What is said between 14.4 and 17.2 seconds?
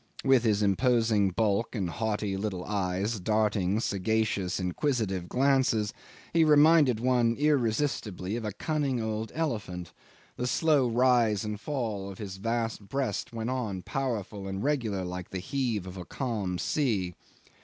and regular, like the heave of a calm sea.